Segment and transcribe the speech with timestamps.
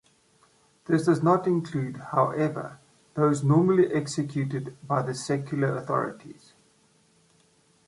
[0.85, 2.79] This does not include, however,
[3.13, 6.53] those normally executed by the secular authorities.